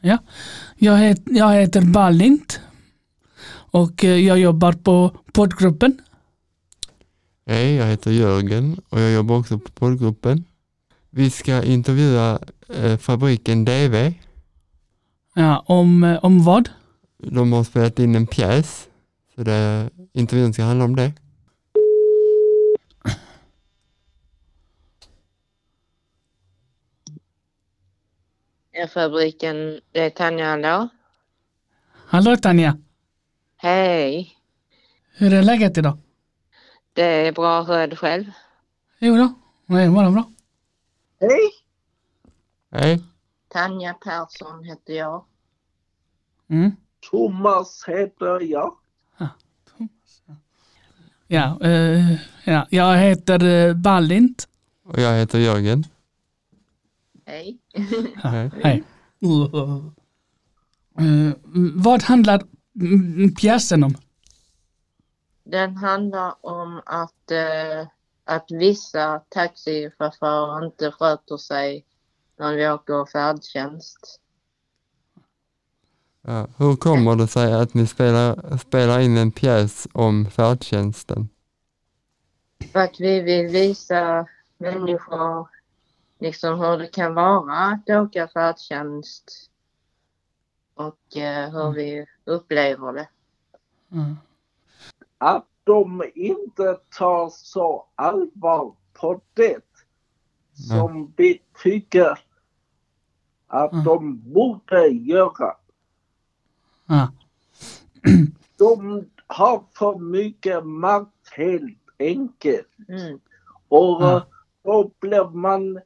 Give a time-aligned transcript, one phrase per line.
[0.00, 0.18] Ja,
[0.76, 2.60] jag, het, jag heter Ballint
[3.70, 6.00] och eh, jag jobbar på poddgruppen.
[7.46, 10.44] Hej, jag heter Jörgen och jag jobbar också på poddgruppen.
[11.10, 14.12] Vi ska intervjua eh, fabriken DV.
[15.34, 16.68] Ja, om, eh, om vad?
[17.22, 18.88] De har spelat in en pjäs,
[19.34, 21.12] så det, intervjun ska handla om det.
[28.88, 30.88] Fabriken, det är Tanja hallå?
[32.06, 32.76] Hallå Tanja,
[33.56, 34.36] Hej.
[35.16, 35.98] hur är läget idag?
[36.92, 38.24] Det är bra, hur är det själv?
[38.98, 39.34] Jo då,
[39.66, 40.24] det är bara bra.
[41.20, 41.50] Hej!
[42.72, 43.02] Hej,
[43.48, 45.24] Tanja Persson heter jag.
[46.50, 46.76] Mm.
[47.10, 48.76] Thomas heter jag.
[51.26, 52.12] Ja, eh,
[52.44, 54.48] ja, jag heter eh, Ballint.
[54.84, 55.84] och jag heter Jörgen.
[57.30, 57.58] Hej.
[58.16, 58.50] Hej.
[58.62, 58.84] Hej.
[60.98, 61.32] Eh,
[61.74, 62.42] vad handlar
[63.40, 63.94] pjäsen om?
[65.44, 67.88] Den handlar om att, eh,
[68.24, 71.84] att vissa taxichaufförer inte sköter sig
[72.38, 74.20] när vi åker färdtjänst.
[76.22, 81.28] Ja, hur kommer det sig att ni spelar, spelar in en pjäs om färdtjänsten?
[82.72, 84.26] För att vi vill visa
[84.58, 85.59] människor
[86.20, 89.50] liksom hur det kan vara att åka färdtjänst
[90.74, 93.08] och eh, hur vi upplever det.
[93.92, 94.16] Mm.
[95.18, 99.64] Att de inte tar så allvar på det
[100.54, 102.18] som vi tycker
[103.46, 103.84] att Mm.
[103.84, 105.56] de borde göra.
[108.56, 112.68] De har för mycket makt helt enkelt.
[112.88, 113.20] Mm.
[113.68, 114.22] Och eh,
[114.62, 115.80] då blir man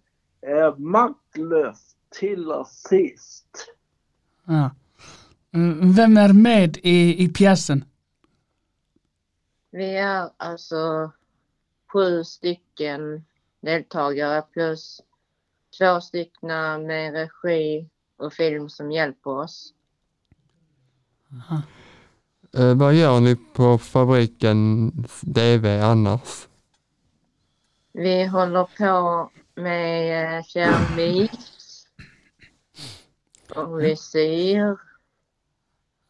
[0.47, 3.75] eh, maktlös till sist.
[4.45, 4.71] Ja.
[5.55, 7.85] Mm, Vem är med i, i pjäsen?
[9.71, 11.13] Vi är alltså
[11.93, 13.25] sju stycken
[13.61, 15.01] deltagare plus
[15.79, 19.75] två stycken med regi och film som hjälper oss.
[22.57, 24.91] Eh, vad gör ni på fabriken
[25.21, 26.49] DV annars?
[27.93, 31.31] Vi håller på med eh, keramik
[33.55, 34.77] och vi syr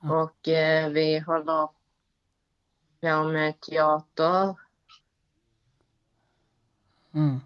[0.03, 1.69] och eh, vi håller
[3.01, 4.57] på med teater.
[7.15, 7.41] Mm.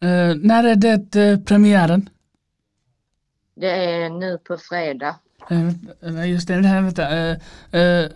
[0.00, 2.10] Eh, när är det eh, premiären?
[3.54, 5.16] Det är nu på fredag.
[5.50, 7.02] Eh, just det, vänta.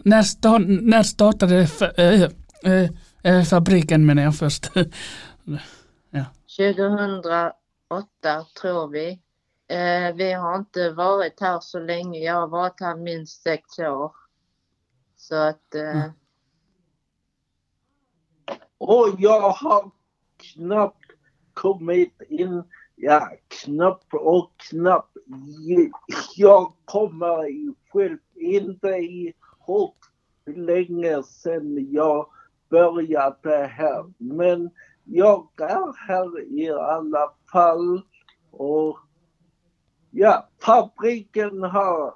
[0.02, 4.70] När, sta, när startade fa- fabriken menar jag först?
[6.58, 7.54] 2008
[8.60, 9.10] tror vi.
[9.68, 12.18] Eh, vi har inte varit här så länge.
[12.18, 14.12] Jag har varit här minst sex år.
[15.16, 16.12] Så att eh, Mm.
[18.78, 19.90] Och jag har
[20.36, 21.10] knappt
[21.54, 22.62] kommit in.
[22.94, 25.16] Ja, knappt och knappt.
[26.36, 29.94] Jag kommer själv inte ihåg
[30.44, 32.26] hur länge sedan jag
[32.68, 34.12] började här.
[34.18, 34.70] Men
[35.04, 38.02] jag är här i alla fall.
[38.50, 38.98] Och
[40.10, 42.14] ja, fabriken har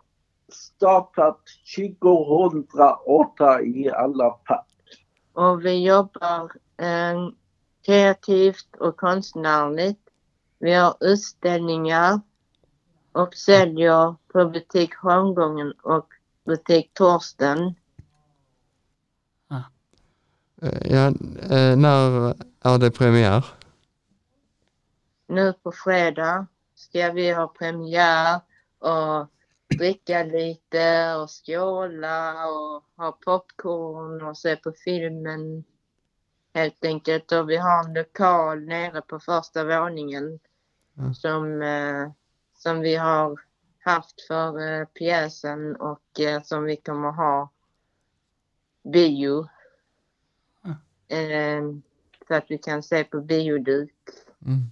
[0.48, 1.40] startat
[1.76, 4.64] 2008 i alla fall.
[5.32, 7.28] Och vi jobbar eh,
[7.86, 10.00] kreativt och konstnärligt.
[10.58, 12.20] Vi har utställningar
[13.12, 16.08] och säljer på butik Holmgången och
[16.44, 17.74] butik Torsten.
[20.84, 21.06] Ja,
[21.50, 22.34] eh, när
[22.74, 23.44] är det premiär?
[25.26, 28.40] Nu på fredag ska vi ha premiär
[28.78, 29.26] och
[29.78, 35.64] dricka lite och skåla och ha popcorn och se på filmen.
[36.54, 37.32] Helt enkelt.
[37.32, 40.40] Och vi har en lokal nere på första våningen
[40.98, 41.14] Mm.
[41.14, 42.10] som, eh,
[42.56, 43.40] som vi har
[43.78, 47.50] haft för eh, pjäsen och eh, som vi kommer ha
[48.82, 49.48] bio.
[51.10, 51.82] Mm.
[52.28, 53.94] Så att vi kan se på bioduk.
[54.46, 54.70] Mm.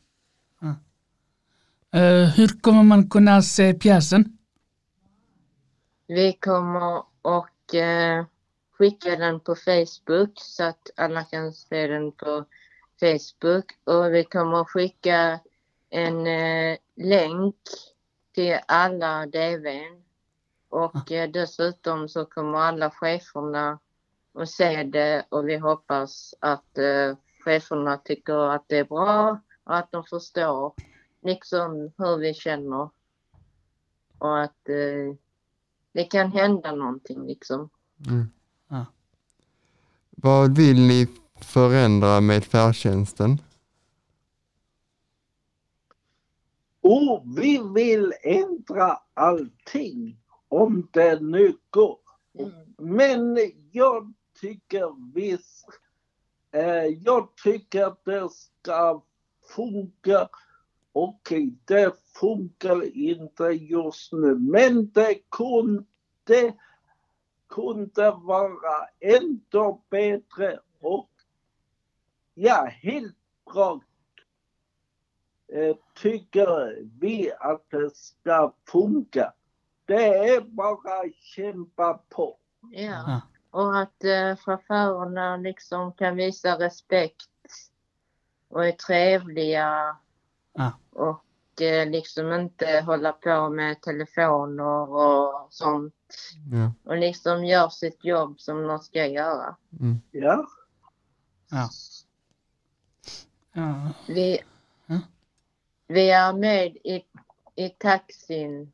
[1.94, 4.38] Eh, hur kommer man kunna se pjäsen?
[6.06, 8.24] Vi kommer och eh,
[8.78, 12.44] skicka den på Facebook så att alla kan se den på
[13.00, 15.40] Facebook och vi kommer att skicka
[15.90, 17.56] en eh, länk
[18.34, 20.02] till alla DVn
[20.68, 23.78] och eh, dessutom så kommer alla cheferna
[24.34, 29.76] att se det och vi hoppas att eh, cheferna tycker att det är bra och
[29.76, 30.74] att de förstår
[31.22, 32.90] liksom hur vi känner.
[34.18, 35.16] och att eh,
[35.92, 37.70] det kan hända någonting liksom.
[38.06, 38.26] Mm.
[38.68, 38.86] Ja.
[40.10, 41.08] Vad vill ni
[41.40, 43.38] förändra med färdtjänsten?
[46.80, 50.18] Och vi vill ändra allting
[50.48, 51.98] om det nu går.
[52.78, 53.38] Men
[53.72, 55.66] jag tycker visst,
[57.02, 59.02] jag tycker det ska
[59.56, 60.28] funka.
[60.92, 66.54] Okej, det funkar inte just nu, men det kunde,
[67.48, 71.10] kunde vara ändå bättre och
[72.34, 73.16] ja, helt
[73.54, 73.86] rakt
[75.48, 79.32] eh, tycker vi att det ska funka.
[79.84, 82.38] Det är bara att kämpa på.
[82.70, 83.20] Ja.
[83.54, 87.28] Och att eh, chaufförerna liksom kan visa respekt
[88.48, 89.96] och är trevliga.
[90.52, 90.72] Ja.
[90.90, 95.94] Och eh, liksom inte hålla på med telefoner och sånt.
[96.52, 96.72] Ja.
[96.90, 99.56] Och liksom gör sitt jobb som de ska göra.
[99.80, 100.00] Mm.
[100.10, 100.46] Ja,
[101.50, 101.68] Ja.
[103.52, 103.90] Ja.
[104.08, 104.38] Vi,
[104.86, 105.00] Ja.
[105.86, 107.04] vi är med i,
[107.54, 108.72] i taxin.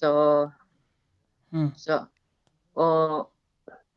[0.00, 0.52] Så,
[1.52, 1.70] Mm.
[1.76, 2.06] så,
[2.72, 3.32] och,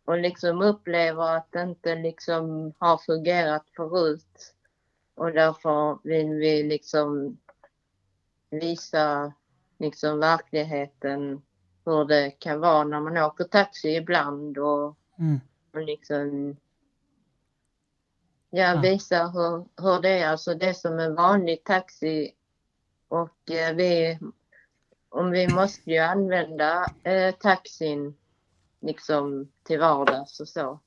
[0.10, 4.54] och liksom upplever att det inte liksom har fungerat förut.
[5.16, 7.38] Och därför vill vi liksom
[8.50, 9.34] visa
[9.80, 11.42] liksom verkligheten
[11.86, 15.40] hur det kan vara när man åker taxi ibland och, Mm.
[15.74, 16.56] och liksom
[18.50, 18.82] ja, Ja.
[18.82, 20.28] visa hur, hur det är.
[20.28, 22.32] Alltså det som en vanlig taxi
[23.08, 24.20] och eh, vi,
[25.10, 28.16] om vi måste ju använda eh, taxin
[28.82, 30.80] liksom till vardags och så.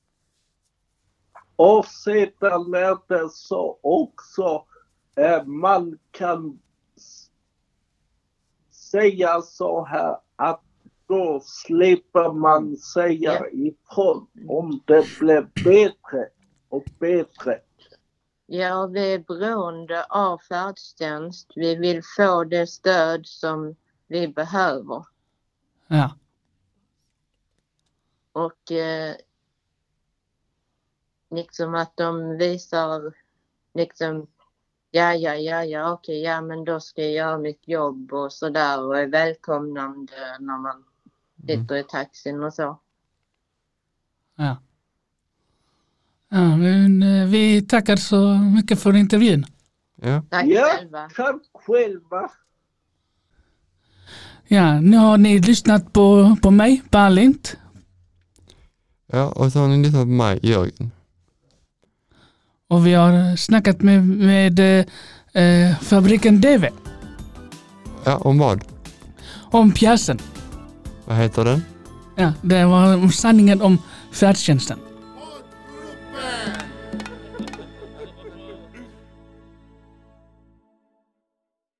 [1.56, 4.64] och sedan är det så också
[5.16, 6.58] eh, man kan
[8.70, 10.62] säga så här att
[11.06, 13.46] då slipper man säga Ja.
[13.52, 16.28] ifrån om det blir bättre
[16.68, 17.60] och bättre.
[18.46, 21.52] Ja, vi är beroende av färdtjänst.
[21.54, 25.04] Vi vill få det stöd som vi behöver.
[25.86, 26.10] Ja.
[28.32, 29.14] Och eh,
[31.30, 33.14] liksom att de visar
[33.74, 34.26] liksom
[34.90, 38.82] ja, ja, ja, ja, okej, ja, men då ska jag göra mitt jobb och sådär
[38.82, 40.84] och är välkomnande när man
[41.46, 42.78] sitter i taxin och så.
[44.36, 44.56] Ja.
[46.28, 49.44] Ja, men eh, vi tackar så mycket för intervjun.
[49.94, 50.22] Ja.
[50.30, 50.64] Tack Ja.
[50.64, 51.08] själva.
[51.16, 52.30] Tack själva.
[54.48, 57.56] Ja, nu har ni lyssnat på, på mig, Berlint.
[59.12, 60.90] Ja, och så har ni lyssnat på mig, Jörgen.
[62.68, 64.60] Och vi har snackat med, med
[65.32, 66.66] eh, fabriken DV
[68.04, 68.64] Ja, om vad?
[69.50, 70.18] om pjäsen.
[71.04, 71.62] Vad heter den?
[72.16, 73.78] Ja, det var sanningen om
[74.12, 74.78] färdtjänsten.